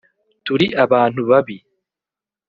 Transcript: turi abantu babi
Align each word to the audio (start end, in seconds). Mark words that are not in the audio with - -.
turi 0.45 0.65
abantu 0.83 1.21
babi 1.29 1.57